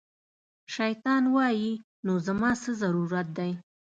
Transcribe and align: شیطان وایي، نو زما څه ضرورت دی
شیطان 0.75 1.23
وایي، 1.35 1.71
نو 2.05 2.13
زما 2.27 2.51
څه 2.61 2.71
ضرورت 2.81 3.27
دی 3.37 3.51